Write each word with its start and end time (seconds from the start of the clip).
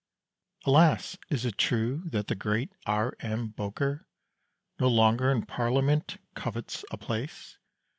Alas! 0.65 1.15
Is 1.29 1.45
it 1.45 1.59
true 1.59 2.01
that 2.07 2.25
the 2.25 2.33
great 2.33 2.73
R. 2.87 3.13
M. 3.19 3.49
Bowker 3.49 4.07
No 4.79 4.87
longer 4.87 5.29
in 5.29 5.45
Parliament 5.45 6.17
covets 6.33 6.83
a 6.89 6.97
place? 6.97 7.59